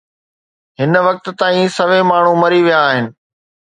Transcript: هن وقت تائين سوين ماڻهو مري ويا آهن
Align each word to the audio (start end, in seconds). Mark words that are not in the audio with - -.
هن 0.81 0.93
وقت 1.07 1.25
تائين 1.41 1.69
سوين 1.77 2.03
ماڻهو 2.13 2.33
مري 2.43 2.59
ويا 2.69 2.79
آهن 2.89 3.05